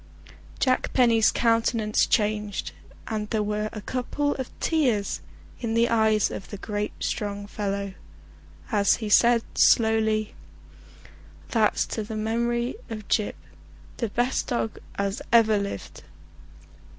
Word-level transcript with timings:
Jack 0.59 0.93
Penny's 0.93 1.29
countenance 1.31 2.07
changed, 2.07 2.71
and 3.07 3.29
there 3.29 3.43
were 3.43 3.69
a 3.71 3.81
couple 3.81 4.33
of 4.37 4.49
tears 4.59 5.21
in 5.59 5.75
the 5.75 5.89
eyes 5.89 6.31
of 6.31 6.49
the 6.49 6.57
great 6.57 6.91
strong 6.99 7.45
fellow 7.45 7.93
as 8.71 8.95
he 8.95 9.09
said 9.09 9.43
slowly: 9.53 10.33
"That's 11.49 11.85
to 11.85 12.01
the 12.01 12.15
memory 12.15 12.77
of 12.89 13.07
Gyp, 13.09 13.35
the 13.97 14.09
best 14.09 14.47
dog 14.47 14.79
as 14.95 15.21
ever 15.31 15.59
lived!" 15.59 16.01